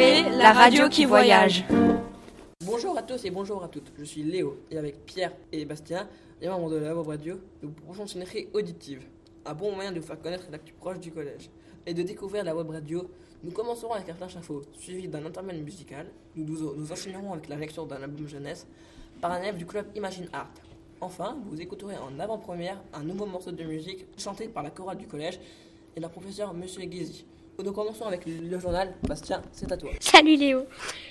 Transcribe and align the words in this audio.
La 0.00 0.54
radio 0.54 0.88
qui 0.88 1.04
voyage. 1.04 1.62
Bonjour 2.64 2.96
à 2.96 3.02
tous 3.02 3.22
et 3.26 3.30
bonjour 3.30 3.62
à 3.62 3.68
toutes. 3.68 3.92
Je 3.98 4.04
suis 4.04 4.22
Léo 4.22 4.56
et 4.70 4.78
avec 4.78 5.04
Pierre 5.04 5.32
et 5.52 5.66
Bastien, 5.66 6.08
les 6.40 6.48
membres 6.48 6.70
de 6.70 6.76
la 6.76 6.96
web 6.96 7.06
radio, 7.06 7.38
nous 7.62 7.68
proposons 7.68 8.06
une 8.06 8.24
série 8.24 8.48
auditive. 8.54 9.02
Un 9.44 9.52
bon 9.52 9.74
moyen 9.74 9.92
de 9.92 10.00
vous 10.00 10.06
faire 10.06 10.18
connaître 10.18 10.46
l'actu 10.50 10.72
proche 10.72 11.00
du 11.00 11.12
collège 11.12 11.50
et 11.84 11.92
de 11.92 12.02
découvrir 12.02 12.44
la 12.44 12.56
web 12.56 12.70
radio. 12.70 13.10
Nous 13.44 13.50
commencerons 13.50 13.92
avec 13.92 14.08
un 14.08 14.14
flash 14.14 14.36
info 14.36 14.62
suivi 14.72 15.06
d'un 15.06 15.26
intermède 15.26 15.62
musical. 15.62 16.06
Nous, 16.34 16.46
nous, 16.46 16.90
enchaînerons 16.90 17.34
avec 17.34 17.50
la 17.50 17.56
lecture 17.56 17.84
d'un 17.84 18.02
album 18.02 18.26
jeunesse 18.26 18.66
par 19.20 19.32
un 19.32 19.42
élève 19.42 19.58
du 19.58 19.66
club 19.66 19.84
Imagine 19.96 20.30
Art. 20.32 20.48
Enfin, 21.02 21.36
vous 21.44 21.60
écouterez 21.60 21.98
en 21.98 22.18
avant-première 22.18 22.82
un 22.94 23.02
nouveau 23.02 23.26
morceau 23.26 23.52
de 23.52 23.64
musique 23.64 24.06
chanté 24.16 24.48
par 24.48 24.62
la 24.62 24.70
chorale 24.70 24.96
du 24.96 25.06
collège 25.06 25.38
et 25.94 26.00
la 26.00 26.08
professeure 26.08 26.54
Monsieur 26.54 26.86
Guézy. 26.86 27.26
Nous 27.62 27.72
commençons 27.72 28.06
avec 28.06 28.22
le 28.26 28.58
journal. 28.58 28.94
Bastien, 29.06 29.42
c'est 29.52 29.70
à 29.70 29.76
toi. 29.76 29.90
Salut 30.00 30.36
Léo. 30.36 30.64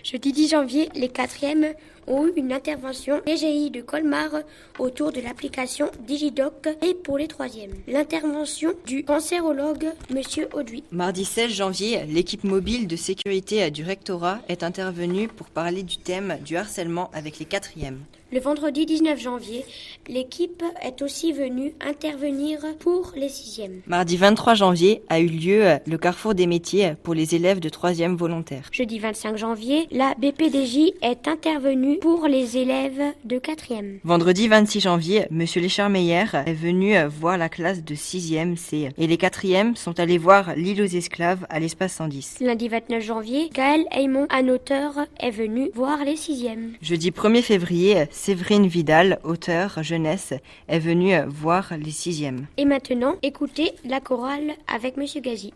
Jeudi 0.04 0.32
10 0.32 0.50
janvier, 0.50 0.90
les 0.96 1.10
quatrièmes 1.10 1.74
ont 2.08 2.26
eu 2.26 2.32
une 2.38 2.52
intervention 2.52 3.22
DGI 3.26 3.70
de 3.70 3.82
Colmar 3.82 4.32
autour 4.80 5.12
de 5.12 5.22
l'application 5.22 5.92
Digidoc 6.08 6.68
et 6.82 6.96
pour 6.96 7.20
les 7.20 7.28
troisièmes, 7.28 7.74
l'intervention 7.88 8.74
du 8.88 9.04
cancérologue 9.04 9.90
Monsieur 10.10 10.50
Audouy. 10.54 10.84
Mardi 10.92 11.24
16 11.26 11.52
janvier, 11.52 12.06
l'équipe 12.06 12.44
mobile 12.44 12.88
de 12.88 12.96
sécurité 12.96 13.70
du 13.70 13.84
rectorat 13.84 14.40
est 14.48 14.64
intervenue 14.64 15.28
pour 15.28 15.48
parler 15.48 15.84
du 15.84 15.98
thème 15.98 16.40
du 16.44 16.58
harcèlement 16.58 17.12
avec 17.14 17.38
les 17.38 17.46
quatrièmes. 17.46 18.00
Le 18.32 18.40
vendredi 18.40 18.86
19 18.86 19.20
janvier, 19.20 19.66
l'équipe 20.08 20.64
est 20.84 21.02
aussi 21.02 21.34
venue 21.34 21.74
intervenir 21.82 22.60
pour 22.78 23.12
les 23.16 23.28
sixièmes. 23.28 23.82
Mardi 23.88 24.18
23 24.18 24.54
janvier 24.54 25.02
a 25.10 25.20
eu 25.20 25.26
lieu 25.26 25.64
le 25.88 25.98
carrefour 25.98 26.36
des 26.36 26.46
métiers 26.46 26.94
pour 27.02 27.16
les 27.16 27.34
élèves 27.34 27.60
de 27.60 27.70
troisième 27.70 28.16
volontaire. 28.16 28.70
Jeudi 28.72 29.00
25 29.00 29.36
janvier, 29.36 29.88
la 29.90 30.14
BPDJ 30.14 30.94
est 31.02 31.28
intervenue 31.28 31.98
pour 31.98 32.28
les 32.28 32.58
élèves 32.58 33.02
de 33.26 33.40
quatrième. 33.40 33.98
Vendredi 34.04 34.48
26 34.48 34.82
janvier, 34.82 35.26
Monsieur 35.32 35.60
Lécharmeyer 35.62 36.26
est 36.46 36.54
venu 36.54 36.94
voir 37.08 37.36
la 37.36 37.50
classe 37.50 37.84
de 37.84 37.96
sixième 37.96 38.58
C 38.58 38.90
et 38.96 39.08
les 39.08 39.18
quatrièmes 39.18 39.76
sont 39.76 40.00
allés 40.00 40.20
voir 40.20 40.54
l'île 40.56 40.84
aux 40.84 40.86
esclaves 40.86 41.48
à 41.50 41.60
l'espace 41.60 41.94
110. 41.94 42.38
Lundi 42.42 42.68
29 42.68 43.04
janvier, 43.04 43.50
Gaël 43.52 43.86
Aymon, 43.92 44.28
un 44.30 44.50
auteur, 44.50 44.94
est 45.20 45.32
venu 45.32 45.72
voir 45.74 46.04
les 46.06 46.16
sixièmes. 46.16 46.74
Jeudi 46.84 47.10
1er 47.10 47.42
février, 47.42 48.06
Séverine 48.22 48.68
Vidal, 48.68 49.18
auteur 49.24 49.82
jeunesse, 49.82 50.34
est 50.68 50.80
venue 50.80 51.16
voir 51.26 51.72
les 51.80 51.92
sixièmes. 51.92 52.48
Et 52.58 52.66
maintenant, 52.66 53.16
écoutez 53.24 53.72
la 53.86 54.02
chorale 54.02 54.56
avec 54.68 54.98
Monsieur 54.98 55.22
Gazi. 55.22 55.54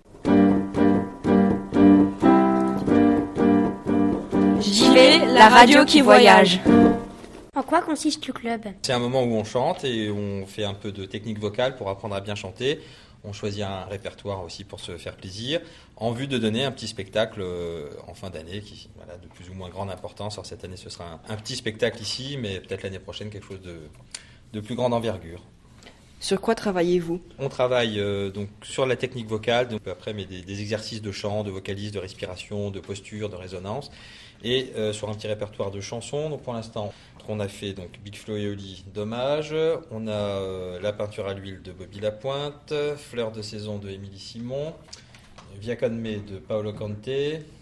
JV, 4.61 5.25
la 5.33 5.49
radio 5.49 5.83
qui 5.83 5.99
voyage. 5.99 6.61
En 7.53 7.63
quoi 7.63 7.81
consiste 7.81 8.25
le 8.27 8.33
club? 8.33 8.61
C'est 8.81 8.93
un 8.93 8.99
moment 8.99 9.23
où 9.23 9.33
on 9.35 9.43
chante 9.43 9.83
et 9.83 10.09
on 10.09 10.45
fait 10.47 10.63
un 10.63 10.73
peu 10.73 10.93
de 10.93 11.03
technique 11.03 11.39
vocale 11.39 11.75
pour 11.75 11.89
apprendre 11.89 12.15
à 12.15 12.21
bien 12.21 12.35
chanter. 12.35 12.79
On 13.23 13.33
choisit 13.33 13.63
un 13.63 13.85
répertoire 13.85 14.43
aussi 14.43 14.63
pour 14.63 14.79
se 14.79 14.97
faire 14.97 15.15
plaisir, 15.15 15.61
en 15.95 16.11
vue 16.11 16.27
de 16.27 16.37
donner 16.37 16.65
un 16.65 16.71
petit 16.71 16.87
spectacle 16.87 17.41
euh, 17.41 17.89
en 18.07 18.13
fin 18.13 18.29
d'année, 18.29 18.61
qui 18.61 18.89
voilà, 18.95 19.17
de 19.17 19.27
plus 19.27 19.49
ou 19.49 19.53
moins 19.53 19.69
grande 19.69 19.89
importance. 19.89 20.33
Alors 20.33 20.45
cette 20.45 20.63
année, 20.63 20.77
ce 20.77 20.89
sera 20.89 21.21
un, 21.27 21.35
petit 21.37 21.55
spectacle 21.55 22.01
ici, 22.01 22.37
mais 22.37 22.59
peut-être 22.59 22.83
l'année 22.83 22.99
prochaine 22.99 23.29
quelque 23.29 23.47
chose 23.47 23.61
de 23.61 24.59
plus 24.59 24.75
grande 24.75 24.93
envergure. 24.93 25.41
Sur 26.23 26.39
quoi 26.39 26.55
travaillez-vous? 26.55 27.19
On 27.37 27.49
travaille 27.49 27.99
euh, 27.99 28.31
donc 28.31 28.47
sur 28.61 28.85
la 28.85 28.95
technique 28.95 29.27
vocale, 29.27 29.67
donc 29.67 29.85
après 29.89 30.13
mais 30.13 30.23
des, 30.23 30.61
exercices 30.61 31.01
de 31.01 31.11
chant, 31.11 31.43
de 31.43 31.51
vocalise, 31.51 31.91
de 31.91 31.99
respiration, 31.99 32.71
de 32.71 32.79
posture, 32.79 33.27
de 33.27 33.35
résonance, 33.35 33.91
et 34.41 34.71
euh, 34.77 34.93
sur 34.93 35.09
un 35.09 35.15
petit 35.15 35.27
répertoire 35.27 35.69
de 35.69 35.81
chansons. 35.81 36.29
Donc 36.29 36.41
pour 36.41 36.53
l'instant, 36.53 36.93
on 37.27 37.41
a 37.41 37.49
fait 37.49 37.73
donc 37.73 37.99
Big 38.05 38.15
Flo 38.15 38.37
et 38.37 38.47
Oli, 38.47 38.85
Dommage. 38.93 39.53
On 39.91 40.07
a 40.07 40.11
euh, 40.11 40.79
la 40.79 40.93
peinture 40.93 41.27
à 41.27 41.33
l'huile 41.33 41.61
de 41.61 41.73
Bobby 41.73 41.99
Lapointe, 41.99 42.73
Fleur 42.95 43.33
de 43.33 43.41
saison 43.41 43.77
de 43.77 43.89
Émilie 43.89 44.17
Simon, 44.17 44.73
Via 45.59 45.75
Con 45.75 45.89
Me 45.89 46.19
de 46.25 46.37
Paolo 46.37 46.71
Conte, 46.71 47.09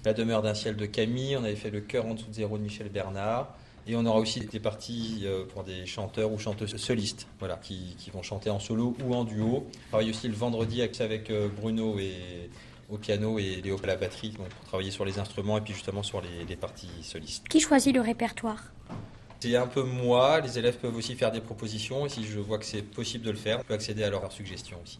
La 0.05 0.13
demeure 0.13 0.43
d'un 0.43 0.53
ciel 0.53 0.75
de 0.75 0.85
Camille. 0.85 1.35
On 1.35 1.43
avait 1.43 1.55
fait 1.55 1.71
le 1.71 1.81
cœur 1.81 2.05
en 2.05 2.13
dessous 2.13 2.29
de 2.29 2.35
zéro 2.35 2.59
de 2.59 2.63
Michel 2.63 2.89
Bernard. 2.89 3.55
Et 3.87 3.95
on 3.95 4.05
aura 4.05 4.19
aussi 4.19 4.41
des 4.41 4.59
parties 4.59 5.25
pour 5.53 5.63
des 5.63 5.85
chanteurs 5.85 6.31
ou 6.31 6.37
chanteuses 6.37 6.75
solistes, 6.77 7.27
voilà, 7.39 7.55
qui, 7.55 7.95
qui 7.97 8.11
vont 8.11 8.21
chanter 8.21 8.49
en 8.49 8.59
solo 8.59 8.95
ou 9.03 9.15
en 9.15 9.23
duo. 9.23 9.65
On 9.65 9.89
travaille 9.89 10.09
aussi 10.11 10.27
le 10.27 10.35
vendredi 10.35 10.81
avec 10.81 11.31
Bruno 11.57 11.97
et, 11.97 12.49
au 12.91 12.97
piano 12.97 13.39
et 13.39 13.61
Léo 13.63 13.77
à 13.81 13.87
la 13.87 13.95
batterie 13.95 14.29
donc 14.29 14.49
pour 14.49 14.65
travailler 14.65 14.91
sur 14.91 15.05
les 15.05 15.17
instruments 15.17 15.57
et 15.57 15.61
puis 15.61 15.73
justement 15.73 16.03
sur 16.03 16.21
les, 16.21 16.45
les 16.47 16.55
parties 16.55 16.89
solistes. 17.01 17.47
Qui 17.47 17.59
choisit 17.59 17.95
le 17.95 18.01
répertoire? 18.01 18.65
C'est 19.39 19.55
un 19.55 19.65
peu 19.65 19.81
moi, 19.81 20.39
les 20.41 20.59
élèves 20.59 20.77
peuvent 20.77 20.95
aussi 20.95 21.15
faire 21.15 21.31
des 21.31 21.41
propositions 21.41 22.05
et 22.05 22.09
si 22.09 22.23
je 22.23 22.39
vois 22.39 22.59
que 22.59 22.65
c'est 22.65 22.83
possible 22.83 23.25
de 23.25 23.31
le 23.31 23.37
faire, 23.37 23.59
je 23.59 23.63
peux 23.63 23.73
accéder 23.73 24.03
à 24.03 24.09
leurs 24.09 24.31
suggestions 24.31 24.77
aussi. 24.83 24.99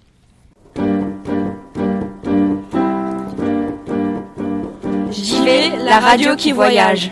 JV, 5.11 5.77
la 5.83 5.99
radio 5.99 6.35
qui 6.35 6.53
voyage. 6.53 7.11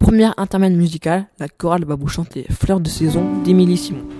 Première 0.00 0.32
intermède 0.38 0.74
musicale, 0.74 1.26
la 1.38 1.46
chorale 1.46 1.84
va 1.84 1.94
vous 1.94 2.08
chanter 2.08 2.46
Fleur 2.50 2.80
de 2.80 2.88
saison 2.88 3.22
d'Émilie 3.44 3.76
Simon. 3.76 4.19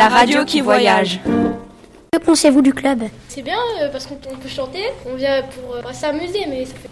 La 0.00 0.08
radio 0.08 0.46
qui 0.46 0.62
voyage. 0.62 1.20
Que 2.10 2.18
pensez-vous 2.18 2.62
du 2.62 2.72
club? 2.72 3.02
C'est 3.28 3.42
bien 3.42 3.58
euh, 3.82 3.90
parce 3.92 4.06
qu'on 4.06 4.18
on 4.32 4.36
peut 4.36 4.48
chanter, 4.48 4.84
on 5.06 5.14
vient 5.14 5.42
pour 5.42 5.74
euh, 5.74 5.92
s'amuser, 5.92 6.46
mais 6.48 6.64
ça 6.64 6.74
fait, 6.74 6.88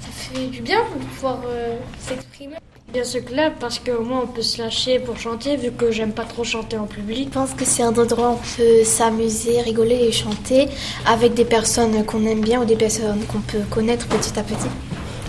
ça 0.00 0.08
fait 0.10 0.46
du 0.46 0.60
bien 0.60 0.80
de 0.80 1.04
pouvoir 1.04 1.38
euh, 1.46 1.76
s'exprimer. 2.00 2.56
bien 2.92 3.04
ce 3.04 3.18
club 3.18 3.52
parce 3.60 3.78
qu'au 3.78 4.02
moins 4.02 4.22
on 4.24 4.26
peut 4.26 4.42
se 4.42 4.60
lâcher 4.60 4.98
pour 4.98 5.16
chanter 5.20 5.56
vu 5.56 5.70
que 5.70 5.92
j'aime 5.92 6.12
pas 6.12 6.24
trop 6.24 6.42
chanter 6.42 6.76
en 6.76 6.86
public. 6.86 7.28
Je 7.28 7.34
pense 7.38 7.54
que 7.54 7.64
c'est 7.64 7.84
un 7.84 7.96
endroit 7.96 8.30
où 8.30 8.38
on 8.42 8.56
peut 8.56 8.82
s'amuser, 8.82 9.60
rigoler 9.60 10.00
et 10.08 10.10
chanter 10.10 10.66
avec 11.06 11.34
des 11.34 11.44
personnes 11.44 12.04
qu'on 12.04 12.26
aime 12.26 12.40
bien 12.40 12.60
ou 12.62 12.64
des 12.64 12.80
personnes 12.86 13.24
qu'on 13.26 13.40
peut 13.40 13.62
connaître 13.70 14.08
petit 14.08 14.36
à 14.36 14.42
petit. 14.42 14.72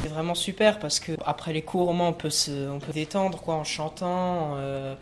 C'est 0.02 0.10
vraiment 0.10 0.34
super 0.34 0.80
parce 0.80 1.00
que 1.00 1.12
après 1.24 1.54
les 1.54 1.62
cours, 1.62 1.90
au 1.90 1.94
moins 1.94 2.08
on 2.08 2.14
peut 2.14 2.32
se, 2.32 2.68
on 2.76 2.80
peut 2.80 2.92
détendre 2.92 3.38
quoi 3.40 3.54
en 3.54 3.64
chantant, 3.64 4.56
euh, 4.58 4.96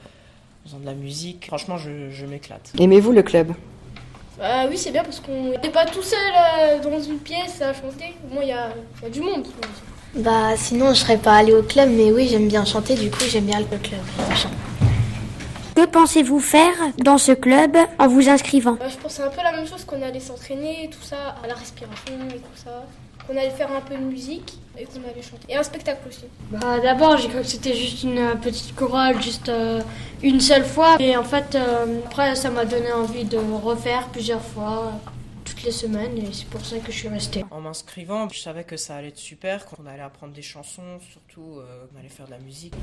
faisant 0.67 0.79
de 0.79 0.85
la 0.85 0.93
musique. 0.93 1.45
Franchement, 1.47 1.77
je, 1.77 2.09
je 2.11 2.25
m'éclate. 2.25 2.73
Aimez-vous 2.77 3.13
le 3.13 3.23
club? 3.23 3.53
Bah 4.37 4.65
oui, 4.69 4.77
c'est 4.77 4.91
bien 4.91 5.03
parce 5.03 5.19
qu'on 5.19 5.51
n'est 5.51 5.71
pas 5.71 5.85
tout 5.85 6.03
seul 6.03 6.19
euh, 6.59 6.79
dans 6.79 7.01
une 7.01 7.19
pièce 7.19 7.61
à 7.61 7.73
chanter. 7.73 8.13
Au 8.29 8.33
moins, 8.33 8.43
il 8.43 8.49
y 8.49 8.51
a, 8.51 8.69
il 8.99 9.03
y 9.03 9.05
a 9.07 9.09
du 9.09 9.21
monde. 9.21 9.47
Bah 10.15 10.55
sinon 10.55 10.89
je 10.89 10.99
serais 10.99 11.17
pas 11.17 11.35
allée 11.35 11.53
au 11.53 11.61
club 11.61 11.89
mais 11.91 12.11
oui 12.11 12.27
j'aime 12.29 12.47
bien 12.47 12.63
chanter 12.63 12.95
du 12.95 13.11
coup 13.11 13.25
j'aime 13.27 13.43
bien 13.43 13.59
le 13.59 13.65
club. 13.65 13.99
Que 15.75 15.85
pensez-vous 15.85 16.39
faire 16.39 16.73
dans 16.97 17.17
ce 17.17 17.33
club 17.33 17.77
en 17.99 18.07
vous 18.07 18.27
inscrivant? 18.29 18.77
Bah, 18.79 18.87
je 18.89 18.95
pense 18.95 19.11
que 19.11 19.17
c'est 19.17 19.23
un 19.23 19.29
peu 19.29 19.43
la 19.43 19.51
même 19.51 19.67
chose 19.67 19.83
qu'on 19.83 20.01
allait 20.01 20.21
s'entraîner, 20.21 20.89
tout 20.91 21.05
ça, 21.05 21.35
à 21.43 21.47
la 21.47 21.53
respiration 21.53 22.13
et 22.29 22.37
tout 22.37 22.63
ça. 22.63 22.85
Qu'on 23.27 23.37
allait 23.37 23.49
faire 23.49 23.71
un 23.71 23.81
peu 23.81 23.95
de 23.95 24.03
musique 24.03 24.57
et 24.77 24.85
qu'on 24.85 24.99
allait 24.99 25.21
chanter. 25.21 25.45
Et 25.49 25.57
un 25.57 25.63
spectacle 25.63 26.07
aussi. 26.07 26.25
Bah 26.49 26.79
d'abord 26.79 27.17
j'ai 27.17 27.27
cru 27.27 27.41
que 27.41 27.47
c'était 27.47 27.75
juste 27.75 28.03
une 28.03 28.19
euh, 28.19 28.35
petite 28.35 28.73
chorale, 28.75 29.21
juste 29.21 29.49
euh, 29.49 29.81
une 30.23 30.39
seule 30.39 30.63
fois. 30.63 30.95
Et 30.99 31.17
en 31.17 31.23
fait 31.23 31.55
euh, 31.55 31.99
après 32.05 32.35
ça 32.35 32.49
m'a 32.49 32.65
donné 32.65 32.91
envie 32.91 33.25
de 33.25 33.37
refaire 33.37 34.07
plusieurs 34.09 34.41
fois, 34.41 34.93
toutes 35.47 35.63
les 35.63 35.71
semaines 35.71 36.17
et 36.17 36.33
c'est 36.33 36.47
pour 36.47 36.65
ça 36.65 36.77
que 36.79 36.91
je 36.91 36.97
suis 36.97 37.07
restée. 37.07 37.45
En 37.51 37.61
m'inscrivant, 37.61 38.27
je 38.29 38.39
savais 38.39 38.63
que 38.63 38.75
ça 38.75 38.95
allait 38.95 39.09
être 39.09 39.17
super, 39.17 39.65
qu'on 39.65 39.85
allait 39.85 40.01
apprendre 40.01 40.33
des 40.33 40.41
chansons, 40.41 40.99
surtout 41.11 41.59
euh, 41.59 41.85
qu'on 41.87 41.99
allait 41.99 42.09
faire 42.09 42.25
de 42.25 42.31
la 42.31 42.39
musique. 42.39 42.73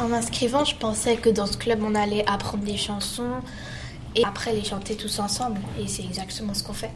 En 0.00 0.08
m'inscrivant 0.08 0.64
je 0.64 0.76
pensais 0.76 1.16
que 1.16 1.28
dans 1.28 1.46
ce 1.46 1.56
club 1.56 1.80
on 1.82 1.94
allait 1.94 2.24
apprendre 2.28 2.64
des 2.64 2.76
chansons 2.76 3.40
et 4.14 4.24
après 4.24 4.52
les 4.52 4.64
chanter 4.64 4.96
tous 4.96 5.18
ensemble 5.18 5.60
et 5.80 5.88
c'est 5.88 6.04
exactement 6.04 6.54
ce 6.54 6.62
qu'on 6.62 6.72
fait. 6.72 6.90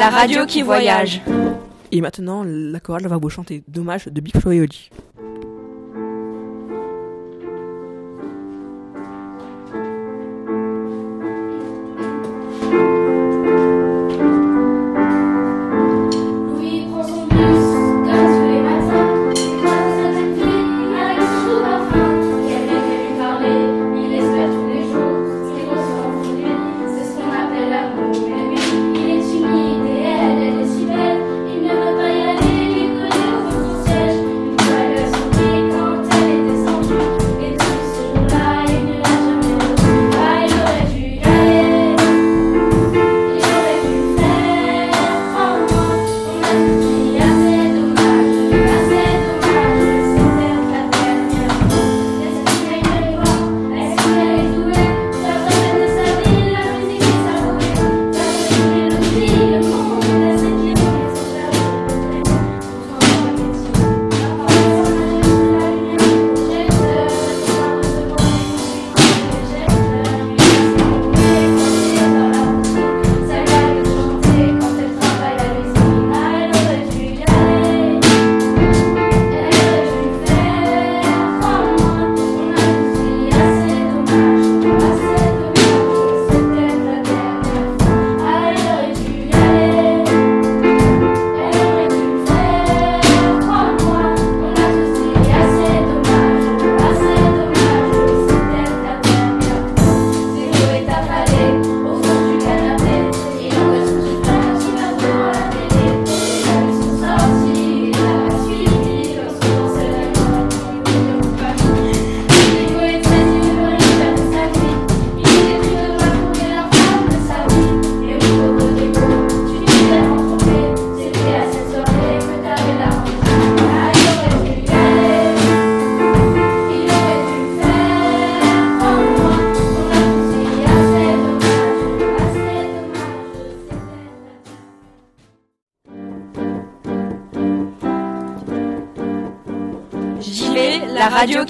La 0.00 0.08
radio 0.08 0.46
qui 0.46 0.62
voyage. 0.62 1.20
Et 1.92 2.00
maintenant, 2.00 2.42
la 2.42 2.80
chorale 2.80 3.06
va 3.06 3.18
vous 3.18 3.28
chanter 3.28 3.62
Dommage 3.68 4.06
de 4.06 4.20
Big 4.22 4.34
Flo 4.40 4.50
et 4.50 4.60
Oli. 4.62 4.88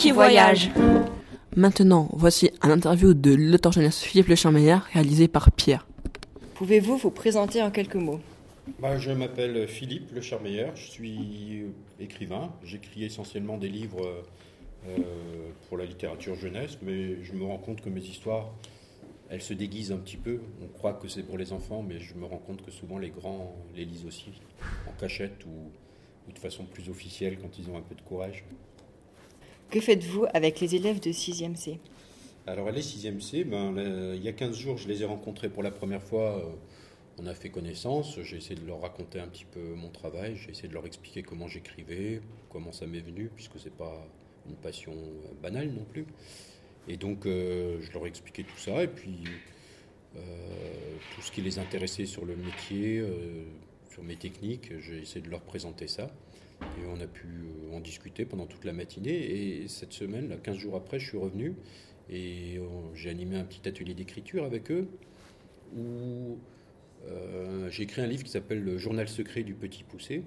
Qui 0.00 0.12
voyage. 0.12 0.70
Maintenant, 1.56 2.08
voici 2.14 2.50
un 2.62 2.70
interview 2.70 3.12
de 3.12 3.34
l'auteur 3.34 3.72
jeunesse 3.72 4.00
Philippe 4.00 4.28
Lecharmeyer 4.28 4.76
réalisé 4.94 5.28
par 5.28 5.52
Pierre. 5.52 5.86
Pouvez-vous 6.54 6.96
vous 6.96 7.10
présenter 7.10 7.62
en 7.62 7.70
quelques 7.70 7.96
mots? 7.96 8.20
Bah, 8.78 8.96
je 8.96 9.10
m'appelle 9.10 9.68
Philippe 9.68 10.10
Le 10.14 10.22
Charmeyer, 10.22 10.68
je 10.74 10.90
suis 10.90 11.66
écrivain. 11.98 12.50
J'écris 12.64 13.04
essentiellement 13.04 13.58
des 13.58 13.68
livres 13.68 14.24
euh, 14.88 14.96
pour 15.68 15.76
la 15.76 15.84
littérature 15.84 16.34
jeunesse, 16.34 16.78
mais 16.80 17.22
je 17.22 17.34
me 17.34 17.44
rends 17.44 17.58
compte 17.58 17.82
que 17.82 17.90
mes 17.90 18.00
histoires 18.00 18.48
elle 19.28 19.42
se 19.42 19.52
déguise 19.52 19.92
un 19.92 19.98
petit 19.98 20.16
peu. 20.16 20.40
On 20.62 20.66
croit 20.66 20.94
que 20.94 21.08
c'est 21.08 21.22
pour 21.22 21.36
les 21.36 21.52
enfants, 21.52 21.84
mais 21.86 22.00
je 22.00 22.14
me 22.14 22.24
rends 22.24 22.38
compte 22.38 22.62
que 22.62 22.70
souvent 22.70 22.98
les 22.98 23.10
grands 23.10 23.54
les 23.76 23.84
lisent 23.84 24.06
aussi, 24.06 24.32
en 24.88 24.92
cachette 24.98 25.44
ou, 25.46 25.70
ou 26.26 26.32
de 26.32 26.38
façon 26.38 26.64
plus 26.64 26.88
officielle 26.88 27.38
quand 27.38 27.58
ils 27.58 27.68
ont 27.68 27.76
un 27.76 27.82
peu 27.82 27.94
de 27.94 28.00
courage. 28.00 28.44
Que 29.70 29.80
faites-vous 29.80 30.26
avec 30.34 30.58
les 30.58 30.74
élèves 30.74 30.98
de 31.00 31.10
6e 31.10 31.54
C? 31.54 31.78
Alors 32.46 32.70
les 32.72 32.82
6e 32.82 33.20
C, 33.20 33.44
ben, 33.44 33.72
il 34.16 34.22
y 34.22 34.28
a 34.28 34.32
15 34.32 34.56
jours, 34.56 34.76
je 34.76 34.88
les 34.88 35.02
ai 35.02 35.04
rencontrés 35.04 35.48
pour 35.48 35.62
la 35.62 35.70
première 35.70 36.02
fois. 36.02 36.38
euh, 36.38 36.50
on 37.18 37.26
a 37.26 37.34
fait 37.34 37.50
connaissance, 37.50 38.18
j'ai 38.22 38.38
essayé 38.38 38.58
de 38.58 38.66
leur 38.66 38.80
raconter 38.80 39.20
un 39.20 39.28
petit 39.28 39.44
peu 39.44 39.60
mon 39.74 39.90
travail, 39.90 40.36
j'ai 40.36 40.50
essayé 40.50 40.68
de 40.68 40.74
leur 40.74 40.86
expliquer 40.86 41.22
comment 41.22 41.46
j'écrivais, 41.48 42.20
comment 42.48 42.72
ça 42.72 42.86
m'est 42.86 43.00
venu, 43.00 43.30
puisque 43.34 43.60
c'est 43.60 43.72
pas 43.72 44.08
une 44.48 44.56
passion 44.56 44.92
euh, 44.92 45.34
banale 45.42 45.68
non 45.68 45.84
plus. 45.84 46.06
Et 46.88 46.96
donc 46.96 47.26
euh, 47.26 47.78
je 47.80 47.92
leur 47.92 48.06
ai 48.06 48.08
expliqué 48.08 48.42
tout 48.42 48.58
ça, 48.58 48.82
et 48.82 48.88
puis 48.88 49.18
tout 51.14 51.22
ce 51.22 51.30
qui 51.30 51.42
les 51.42 51.60
intéressait 51.60 52.06
sur 52.06 52.24
le 52.24 52.34
métier, 52.34 53.04
sur 53.92 54.02
mes 54.02 54.16
techniques, 54.16 54.72
j'ai 54.80 54.98
essayé 54.98 55.20
de 55.20 55.30
leur 55.30 55.40
présenter 55.40 55.86
ça. 55.86 56.10
Et 56.62 56.86
on 56.88 57.00
a 57.00 57.06
pu 57.06 57.26
euh, 57.26 57.76
en 57.76 57.80
discuter 57.80 58.24
pendant 58.24 58.46
toute 58.46 58.64
la 58.64 58.72
matinée. 58.72 59.62
Et 59.62 59.68
cette 59.68 59.92
semaine, 59.92 60.28
là, 60.28 60.36
15 60.36 60.56
jours 60.56 60.76
après, 60.76 60.98
je 60.98 61.08
suis 61.08 61.18
revenu 61.18 61.56
et 62.08 62.58
euh, 62.58 62.64
j'ai 62.94 63.10
animé 63.10 63.36
un 63.36 63.44
petit 63.44 63.68
atelier 63.68 63.94
d'écriture 63.94 64.44
avec 64.44 64.70
eux 64.70 64.88
où 65.76 66.38
euh, 67.06 67.70
j'ai 67.70 67.84
écrit 67.84 68.02
un 68.02 68.06
livre 68.06 68.24
qui 68.24 68.30
s'appelle 68.30 68.62
Le 68.62 68.78
journal 68.78 69.08
secret 69.08 69.42
du 69.42 69.54
petit 69.54 69.84
poussé. 69.84 70.24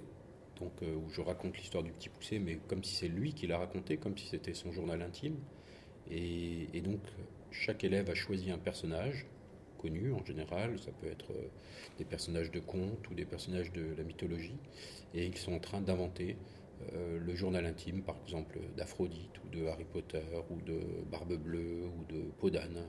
Donc, 0.60 0.72
où 0.82 1.10
je 1.10 1.20
raconte 1.20 1.58
l'histoire 1.58 1.84
du 1.84 1.92
petit 1.92 2.10
poussé, 2.10 2.40
mais 2.40 2.60
comme 2.68 2.84
si 2.84 2.96
c'est 2.96 3.08
lui 3.08 3.34
qui 3.34 3.48
l'a 3.48 3.58
raconté, 3.58 3.98
comme 3.98 4.18
si 4.18 4.28
c'était 4.28 4.54
son 4.54 4.72
journal 4.72 5.02
intime. 5.02 5.36
Et 6.10 6.80
donc, 6.82 7.02
chaque 7.52 7.84
élève 7.84 8.10
a 8.10 8.14
choisi 8.14 8.50
un 8.50 8.60
personnage 8.60 9.26
connu 9.84 10.14
en 10.14 10.24
général. 10.26 10.80
Ça 10.80 10.92
peut 11.00 11.08
être 11.08 11.32
euh, 11.32 11.48
des 12.00 12.06
personnages 12.06 12.52
de 12.52 12.60
contes 12.60 13.10
ou 13.10 13.14
des 13.14 13.26
personnages 13.26 13.72
de 13.72 13.86
la 13.98 14.04
mythologie. 14.04 14.58
Et 15.14 15.26
ils 15.26 15.38
sont 15.38 15.54
en 15.54 15.60
train 15.60 15.82
d'inventer 15.82 16.38
euh, 16.94 17.20
le 17.20 17.36
journal 17.36 17.66
intime, 17.66 18.02
par 18.02 18.18
exemple, 18.26 18.60
d'Aphrodite 18.78 19.36
ou 19.44 19.56
de 19.56 19.68
Harry 19.68 19.86
Potter 19.86 20.24
ou 20.50 20.62
de 20.62 20.80
Barbe 21.12 21.36
Bleue 21.36 21.84
ou 21.96 22.14
de 22.14 22.22
Peau 22.40 22.50
d'âne. 22.50 22.80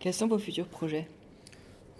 Quels 0.00 0.14
sont 0.14 0.28
vos 0.28 0.38
futurs 0.38 0.68
projets? 0.68 1.06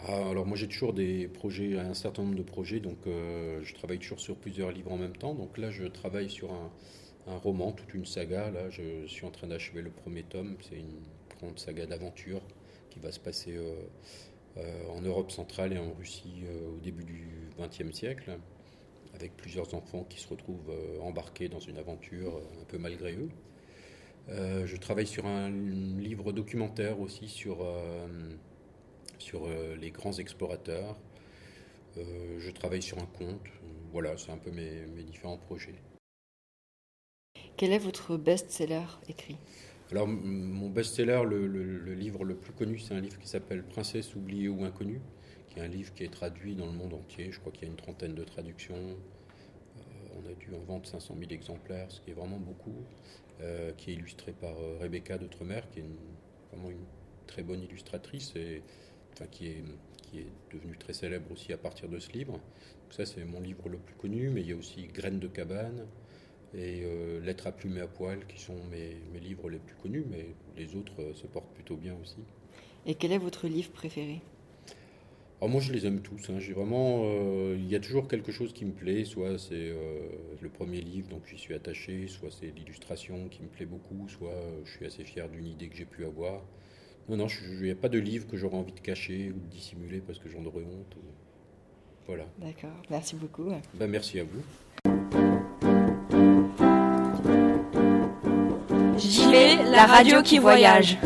Ah, 0.07 0.29
alors 0.31 0.45
moi 0.45 0.57
j'ai 0.57 0.69
toujours 0.69 0.93
des 0.93 1.29
projets, 1.29 1.79
un 1.79 1.95
certain 1.95 2.23
nombre 2.23 2.35
de 2.37 2.43
projets, 2.43 2.81
donc 2.81 2.99
euh, 3.07 3.61
je 3.63 3.75
travaille 3.75 3.99
toujours 3.99 4.21
sur 4.21 4.37
plusieurs 4.37 4.71
livres 4.71 4.93
en 4.93 4.99
même 4.99 5.17
temps. 5.17 5.35
Donc 5.35 5.57
là 5.57 5.71
je 5.71 5.85
travaille 5.85 6.29
sur 6.29 6.53
un, 6.53 6.71
un 7.27 7.37
roman, 7.39 7.73
toute 7.73 7.95
une 7.95 8.05
saga. 8.05 8.51
Là 8.51 8.69
je 8.71 9.07
suis 9.07 9.25
en 9.25 9.31
train 9.31 9.47
d'achever 9.47 9.81
le 9.83 9.91
premier 9.91 10.23
tome. 10.25 10.57
C'est 10.61 10.77
une 10.77 11.01
grande 11.39 11.59
saga 11.59 11.87
d'aventure 11.87 12.43
qui 12.95 13.01
va 13.01 13.11
se 13.11 13.19
passer 13.19 13.57
euh, 13.57 13.75
euh, 14.57 14.89
en 14.89 15.01
Europe 15.01 15.33
centrale 15.33 15.73
et 15.73 15.79
en 15.79 15.93
Russie 15.93 16.45
euh, 16.45 16.77
au 16.77 16.79
début 16.79 17.05
du 17.05 17.29
XXe 17.59 17.93
siècle, 17.93 18.39
avec 19.15 19.37
plusieurs 19.37 19.75
enfants 19.75 20.05
qui 20.05 20.21
se 20.21 20.29
retrouvent 20.29 20.73
embarqués 21.03 21.49
dans 21.49 21.61
une 21.61 21.79
aventure 21.79 22.41
un 22.61 22.65
peu 22.65 22.79
malgré 22.79 23.15
eux. 23.15 23.31
Je 24.29 24.77
travaille 24.77 25.07
sur 25.07 25.27
un 25.27 25.51
livre 25.51 26.33
documentaire 26.33 26.99
aussi 26.99 27.29
sur, 27.29 27.65
sur 29.19 29.47
les 29.81 29.93
grands 29.93 30.15
explorateurs. 30.15 30.97
Je 31.97 32.51
travaille 32.51 32.83
sur 32.83 32.99
un 32.99 33.07
conte. 33.07 33.47
Voilà, 33.93 34.17
c'est 34.17 34.33
un 34.33 34.39
peu 34.39 34.51
mes 34.51 35.05
différents 35.05 35.39
projets. 35.39 35.77
Quel 37.57 37.71
est 37.71 37.79
votre 37.79 38.17
best-seller 38.17 38.87
écrit? 39.09 39.37
Alors, 39.95 40.09
mon 40.09 40.71
best-seller, 40.71 41.23
le, 41.25 41.95
livre 41.95 42.25
le 42.25 42.35
plus 42.35 42.53
connu, 42.53 42.81
c'est 42.81 42.95
un 42.95 43.01
livre 43.01 43.17
qui 43.17 43.29
s'appelle 43.29 43.63
Princesse 43.63 44.17
oubliée 44.17 44.49
ou 44.49 44.65
inconnue, 44.65 45.01
qui 45.47 45.61
est 45.61 45.63
un 45.63 45.69
livre 45.69 45.95
qui 45.95 46.03
est 46.03 46.13
traduit 46.13 46.57
dans 46.57 46.67
le 46.67 46.73
monde 46.73 46.95
entier. 46.95 47.31
Je 47.31 47.39
crois 47.39 47.53
qu'il 47.53 47.63
y 47.63 47.67
a 47.67 47.71
une 47.71 47.77
trentaine 47.77 48.13
de 48.13 48.25
traductions. 48.25 48.75
Euh, 48.75 50.17
on 50.17 50.29
a 50.29 50.35
dû 50.35 50.53
en 50.53 50.59
vendre 50.65 50.85
500 50.85 51.15
000 51.17 51.31
exemplaires, 51.31 51.93
ce 51.93 52.01
qui 52.01 52.11
est 52.11 52.15
vraiment 52.15 52.41
beaucoup, 52.41 52.75
euh, 53.41 53.71
qui 53.77 53.93
est 53.93 53.95
illustré 53.95 54.33
par 54.33 54.59
euh, 54.59 54.79
Rebecca 54.81 55.17
d'Outremer, 55.17 55.61
qui 55.71 55.79
est 55.79 55.85
vraiment 56.51 56.71
une 56.71 56.87
très 57.29 57.45
bonne 57.45 57.63
illustratrice 57.63 58.35
et 58.35 58.65
enfin, 59.13 59.27
qui, 59.31 59.47
est, 59.47 59.65
qui 60.03 60.19
est 60.19 60.33
devenue 60.53 60.77
très 60.77 60.93
célèbre 60.93 61.31
aussi 61.31 61.53
à 61.53 61.57
partir 61.57 61.89
de 61.89 62.01
ce 62.01 62.11
livre. 62.11 62.33
Donc 62.33 62.91
ça, 62.91 63.07
c'est 63.07 63.25
mon 63.25 63.41
livre 63.41 63.69
le 63.69 63.79
plus 63.79 63.95
connu, 63.95 64.29
mais 64.31 64.41
il 64.41 64.49
y 64.49 64.53
a 64.53 64.57
aussi 64.57 64.89
Graines 64.89 65.21
de 65.21 65.29
cabane 65.29 65.87
et 66.57 66.83
euh, 66.85 67.21
Lettres 67.21 67.47
à 67.49 67.53
plumes 67.53 67.77
et 67.79 67.81
à 67.81 67.87
poil, 67.87 68.27
qui 68.27 68.41
sont 68.41 68.57
mes, 68.71 68.97
mes 69.13 69.21
livres 69.21 69.51
les 69.51 69.59
plus 69.59 69.75
connus, 69.77 70.05
mais 70.11 70.27
les 70.57 70.75
autres 70.77 71.01
euh, 71.01 71.15
se 71.15 71.27
portent 71.27 71.53
plutôt 71.55 71.77
bien 71.77 71.95
aussi. 72.03 72.19
Et 72.87 72.95
quel 72.95 73.13
est 73.13 73.19
votre 73.19 73.49
livre 73.49 73.71
préféré? 73.71 74.21
Alors 75.41 75.51
moi 75.51 75.61
je 75.61 75.73
les 75.73 75.85
aime 75.87 76.01
tous. 76.01 76.31
hein. 76.31 76.39
J'ai 76.39 76.53
vraiment, 76.53 77.03
euh, 77.05 77.57
il 77.59 77.69
y 77.69 77.75
a 77.75 77.81
toujours 77.81 78.09
quelque 78.09 78.31
chose 78.33 78.53
qui 78.55 78.65
me 78.65 78.73
plaît. 78.73 79.05
Soit 79.05 79.39
c'est 79.39 79.53
euh, 79.55 80.09
le 80.41 80.49
premier 80.49 80.81
livre, 80.81 81.09
donc 81.09 81.23
j'y 81.27 81.37
suis 81.37 81.53
attaché. 81.55 82.07
Soit 82.09 82.31
c'est 82.31 82.47
l'illustration 82.57 83.29
qui 83.29 83.43
me 83.43 83.49
plaît 83.49 83.67
beaucoup. 83.67 84.09
Soit 84.09 84.35
je 84.65 84.71
suis 84.71 84.87
assez 84.87 85.05
fier 85.05 85.29
d'une 85.29 85.47
idée 85.47 85.69
que 85.69 85.77
j'ai 85.77 85.85
pu 85.85 86.05
avoir. 86.05 86.41
Non 87.09 87.17
non, 87.17 87.27
il 87.59 87.63
n'y 87.65 87.71
a 87.71 87.75
pas 87.75 87.91
de 87.91 87.99
livre 87.99 88.27
que 88.27 88.37
j'aurais 88.39 88.57
envie 88.57 88.73
de 88.73 88.81
cacher 88.81 89.31
ou 89.31 89.39
de 89.39 89.47
dissimuler 89.51 90.01
parce 90.01 90.19
que 90.19 90.29
j'en 90.31 90.45
aurais 90.47 90.63
honte. 90.65 90.95
ou- 90.97 91.13
Voilà. 92.07 92.27
D'accord, 92.39 92.81
merci 92.89 93.17
beaucoup. 93.17 93.51
Ben 93.75 93.91
merci 93.91 94.21
à 94.21 94.25
vous. 94.25 94.41
La 99.73 99.87
radio 99.87 100.23
qui 100.23 100.38
voyage. 100.38 100.97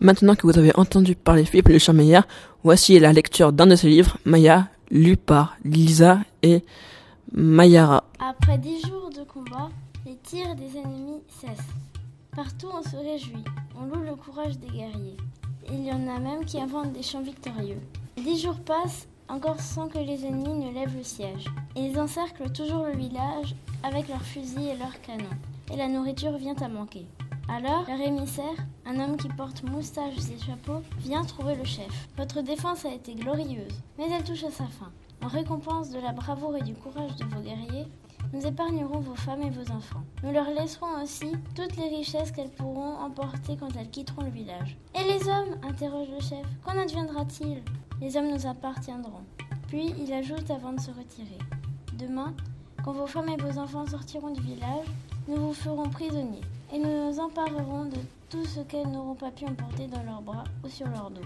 Maintenant 0.00 0.34
que 0.34 0.44
vous 0.44 0.58
avez 0.58 0.76
entendu 0.76 1.14
parler 1.14 1.44
Philippe 1.44 1.68
Le 1.68 1.78
Charmeillère, 1.78 2.26
voici 2.64 2.98
la 2.98 3.12
lecture 3.12 3.52
d'un 3.52 3.68
de 3.68 3.76
ses 3.76 3.88
livres, 3.88 4.18
Maya, 4.24 4.66
lu 4.90 5.16
par 5.16 5.56
Lisa 5.64 6.18
et 6.42 6.64
Mayara. 7.30 8.02
Après 8.18 8.58
dix 8.58 8.82
jours 8.82 9.10
de 9.16 9.22
combat, 9.22 9.68
les 10.04 10.16
tirs 10.16 10.56
des 10.56 10.78
ennemis 10.78 11.22
cessent. 11.28 11.64
Partout 12.34 12.66
on 12.76 12.82
se 12.82 12.96
réjouit, 12.96 13.44
on 13.80 13.84
loue 13.84 14.02
le 14.02 14.16
courage 14.16 14.58
des 14.58 14.66
guerriers. 14.76 15.16
Il 15.70 15.84
y 15.86 15.92
en 15.92 16.08
a 16.08 16.18
même 16.18 16.44
qui 16.44 16.60
inventent 16.60 16.92
des 16.92 17.04
chants 17.04 17.22
victorieux. 17.22 17.78
Dix 18.16 18.42
jours 18.42 18.58
passent, 18.58 19.06
encore 19.28 19.60
sans 19.60 19.86
que 19.86 19.98
les 19.98 20.24
ennemis 20.24 20.58
ne 20.66 20.74
lèvent 20.74 20.96
le 20.96 21.04
siège. 21.04 21.44
Ils 21.76 22.00
encerclent 22.00 22.50
toujours 22.50 22.84
le 22.84 22.96
village 22.96 23.54
avec 23.84 24.08
leurs 24.08 24.22
fusils 24.22 24.66
et 24.66 24.76
leurs 24.76 25.00
canons. 25.02 25.24
Et 25.72 25.76
la 25.76 25.86
nourriture 25.86 26.36
vient 26.36 26.56
à 26.60 26.66
manquer. 26.66 27.06
Alors, 27.50 27.84
leur 27.88 28.00
émissaire, 28.00 28.44
un 28.84 29.00
homme 29.00 29.16
qui 29.16 29.28
porte 29.28 29.62
moustaches 29.62 30.28
et 30.30 30.38
chapeau, 30.38 30.82
vient 30.98 31.24
trouver 31.24 31.54
le 31.54 31.64
chef. 31.64 32.08
Votre 32.18 32.42
défense 32.42 32.84
a 32.84 32.92
été 32.92 33.14
glorieuse, 33.14 33.72
mais 33.96 34.10
elle 34.10 34.22
touche 34.22 34.44
à 34.44 34.50
sa 34.50 34.66
fin. 34.66 34.92
En 35.24 35.28
récompense 35.28 35.88
de 35.88 35.98
la 35.98 36.12
bravoure 36.12 36.56
et 36.56 36.62
du 36.62 36.74
courage 36.74 37.16
de 37.16 37.24
vos 37.24 37.40
guerriers, 37.40 37.86
nous 38.34 38.46
épargnerons 38.46 39.00
vos 39.00 39.14
femmes 39.14 39.42
et 39.42 39.50
vos 39.50 39.72
enfants. 39.72 40.04
Nous 40.22 40.30
leur 40.30 40.50
laisserons 40.50 41.02
aussi 41.02 41.32
toutes 41.54 41.76
les 41.76 41.88
richesses 41.88 42.32
qu'elles 42.32 42.50
pourront 42.50 42.98
emporter 42.98 43.56
quand 43.56 43.74
elles 43.78 43.90
quitteront 43.90 44.24
le 44.24 44.30
village. 44.30 44.76
Et 44.94 45.04
les 45.04 45.26
hommes 45.26 45.56
interroge 45.62 46.08
le 46.10 46.20
chef. 46.20 46.46
Qu'en 46.62 46.78
adviendra-t-il? 46.78 47.62
Les 48.02 48.16
hommes 48.18 48.30
nous 48.30 48.46
appartiendront. 48.46 49.24
Puis 49.68 49.94
il 49.98 50.12
ajoute 50.12 50.50
avant 50.50 50.74
de 50.74 50.80
se 50.80 50.90
retirer. 50.90 51.38
Demain, 51.94 52.34
quand 52.84 52.92
vos 52.92 53.06
femmes 53.06 53.30
et 53.30 53.42
vos 53.42 53.58
enfants 53.58 53.86
sortiront 53.86 54.32
du 54.32 54.42
village, 54.42 54.86
nous 55.26 55.36
vous 55.36 55.54
ferons 55.54 55.88
prisonniers 55.88 56.42
et 56.72 56.78
nous 56.78 57.10
nous 57.10 57.20
emparerons 57.20 57.86
de 57.86 57.96
tout 58.28 58.44
ce 58.44 58.60
qu'elles 58.60 58.88
n'auront 58.88 59.14
pas 59.14 59.30
pu 59.30 59.44
emporter 59.44 59.86
dans 59.86 60.02
leurs 60.02 60.22
bras 60.22 60.44
ou 60.64 60.68
sur 60.68 60.86
leur 60.88 61.10
dos. 61.10 61.22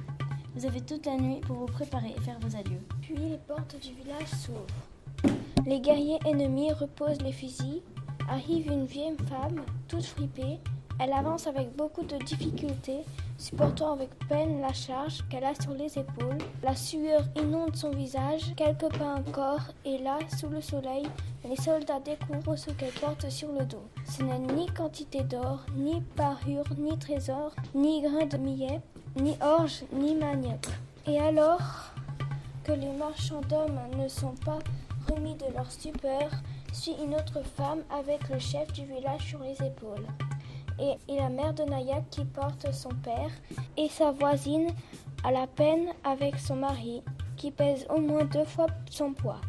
Vous 0.54 0.66
avez 0.66 0.80
toute 0.80 1.06
la 1.06 1.16
nuit 1.16 1.40
pour 1.40 1.56
vous 1.56 1.66
préparer 1.66 2.14
et 2.16 2.20
faire 2.20 2.38
vos 2.40 2.56
adieux. 2.56 2.82
Puis 3.00 3.16
les 3.16 3.38
portes 3.38 3.76
du 3.80 3.92
village 3.94 4.28
s'ouvrent. 4.28 5.36
Les 5.66 5.80
guerriers 5.80 6.18
ennemis 6.26 6.72
reposent 6.72 7.22
les 7.22 7.32
fusils. 7.32 7.82
Arrive 8.28 8.68
une 8.68 8.84
vieille 8.84 9.16
femme, 9.28 9.62
toute 9.88 10.04
fripée. 10.04 10.58
Elle 11.00 11.12
avance 11.12 11.46
avec 11.46 11.74
beaucoup 11.74 12.04
de 12.04 12.16
difficultés, 12.18 13.00
supportant 13.42 13.94
avec 13.94 14.10
peine 14.28 14.60
la 14.60 14.72
charge 14.72 15.24
qu'elle 15.28 15.44
a 15.44 15.54
sur 15.60 15.74
les 15.74 15.98
épaules. 15.98 16.38
La 16.62 16.76
sueur 16.76 17.24
inonde 17.36 17.74
son 17.74 17.90
visage, 17.90 18.54
quelques 18.56 18.96
pas 18.96 19.16
encore, 19.16 19.60
et 19.84 19.98
là, 19.98 20.18
sous 20.38 20.48
le 20.48 20.60
soleil, 20.60 21.06
les 21.44 21.56
soldats 21.56 22.00
découvrent 22.00 22.56
ce 22.56 22.70
qu'elle 22.70 22.92
porte 22.92 23.28
sur 23.30 23.50
le 23.52 23.64
dos. 23.64 23.82
Ce 24.08 24.22
n'est 24.22 24.38
ni 24.38 24.66
quantité 24.66 25.22
d'or, 25.24 25.64
ni 25.76 26.00
parure, 26.14 26.64
ni 26.78 26.96
trésor, 26.98 27.52
ni 27.74 28.02
grain 28.02 28.26
de 28.26 28.36
millet, 28.36 28.80
ni 29.16 29.36
orge, 29.40 29.82
ni 29.92 30.14
manioc. 30.14 30.68
Et 31.06 31.18
alors 31.18 31.90
que 32.62 32.72
les 32.72 32.92
marchands 32.92 33.40
d'hommes 33.48 33.80
ne 33.98 34.06
sont 34.06 34.34
pas 34.44 34.60
remis 35.10 35.34
de 35.34 35.52
leur 35.52 35.68
stupeur, 35.68 36.30
suit 36.72 36.94
une 37.04 37.16
autre 37.16 37.42
femme 37.56 37.82
avec 37.90 38.28
le 38.28 38.38
chef 38.38 38.72
du 38.72 38.84
village 38.84 39.26
sur 39.26 39.40
les 39.40 39.60
épaules. 39.66 40.06
Et, 40.82 41.16
la 41.16 41.28
mère 41.28 41.54
de 41.54 41.62
Nayak 41.62 42.10
qui 42.10 42.24
porte 42.24 42.72
son 42.72 42.88
père 42.88 43.30
et 43.76 43.88
sa 43.88 44.10
voisine 44.10 44.66
à 45.22 45.30
la 45.30 45.46
peine 45.46 45.86
avec 46.02 46.36
son 46.38 46.56
mari 46.56 47.02
qui 47.36 47.52
pèse 47.52 47.86
au 47.88 48.00
moins 48.00 48.24
deux 48.24 48.44
fois 48.44 48.66
son 48.90 49.12
poids. 49.12 49.40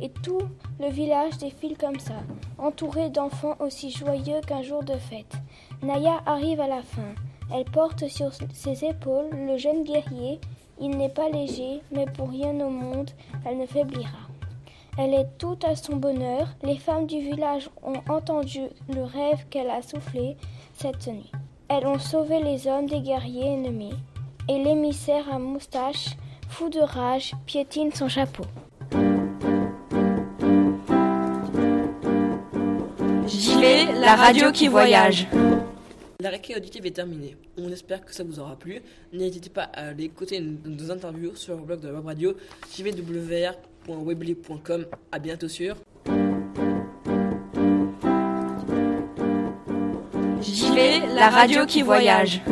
Et 0.00 0.08
tout 0.08 0.40
le 0.80 0.88
village 0.88 1.36
défile 1.36 1.76
comme 1.76 1.98
ça, 2.00 2.22
entouré 2.56 3.10
d'enfants 3.10 3.56
aussi 3.60 3.90
joyeux 3.90 4.40
qu'un 4.46 4.62
jour 4.62 4.82
de 4.82 4.94
fête. 4.94 5.34
Naya 5.82 6.22
arrive 6.24 6.60
à 6.60 6.68
la 6.68 6.82
fin. 6.82 7.14
Elle 7.54 7.64
porte 7.66 8.08
sur 8.08 8.32
ses 8.52 8.84
épaules 8.84 9.28
le 9.30 9.58
jeune 9.58 9.84
guerrier. 9.84 10.40
Il 10.80 10.90
n'est 10.96 11.10
pas 11.10 11.28
léger, 11.28 11.80
mais 11.90 12.06
pour 12.06 12.30
rien 12.30 12.58
au 12.60 12.70
monde, 12.70 13.10
elle 13.44 13.58
ne 13.58 13.66
faiblira. 13.66 14.25
Elle 14.98 15.12
est 15.12 15.28
toute 15.36 15.62
à 15.64 15.76
son 15.76 15.96
bonheur. 15.96 16.48
Les 16.62 16.78
femmes 16.78 17.06
du 17.06 17.18
village 17.18 17.68
ont 17.82 18.00
entendu 18.08 18.60
le 18.88 19.02
rêve 19.02 19.44
qu'elle 19.50 19.68
a 19.68 19.82
soufflé 19.82 20.36
cette 20.74 21.06
nuit. 21.06 21.30
Elles 21.68 21.86
ont 21.86 21.98
sauvé 21.98 22.42
les 22.42 22.66
hommes 22.66 22.88
des 22.88 23.00
guerriers 23.00 23.52
ennemis. 23.52 23.92
Et 24.48 24.62
l'émissaire 24.62 25.30
à 25.30 25.38
moustache, 25.38 26.16
fou 26.48 26.70
de 26.70 26.80
rage, 26.80 27.34
piétine 27.44 27.92
son 27.92 28.08
chapeau. 28.08 28.44
J'y 33.26 33.60
vais, 33.60 33.92
la 34.00 34.16
radio 34.16 34.50
qui 34.50 34.68
voyage. 34.68 35.26
La 36.20 36.30
récré 36.30 36.56
auditive 36.56 36.86
est 36.86 36.92
terminée. 36.92 37.36
On 37.58 37.70
espère 37.70 38.02
que 38.02 38.14
ça 38.14 38.24
vous 38.24 38.40
aura 38.40 38.56
plu. 38.56 38.80
N'hésitez 39.12 39.50
pas 39.50 39.64
à 39.64 39.88
aller 39.88 40.04
écouter 40.04 40.40
nos 40.40 40.90
interviews 40.90 41.36
sur 41.36 41.56
le 41.56 41.62
blog 41.62 41.80
de 41.80 41.88
la 41.88 41.94
web 41.94 42.06
radio 42.06 42.34
jvwr.weebly.com. 43.86 44.86
À 45.12 45.18
bientôt 45.18 45.48
sur 45.48 45.76
J'y 50.40 50.74
vais, 50.74 51.00
la 51.14 51.28
radio 51.30 51.66
qui 51.66 51.82
voyage. 51.82 52.42